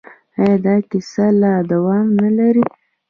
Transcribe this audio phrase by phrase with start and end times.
[0.41, 2.65] آیا دا کیسه لا دوام نلري؟